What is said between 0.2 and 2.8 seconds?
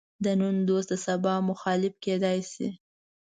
د نن دوست د سبا مخالف کېدای شي.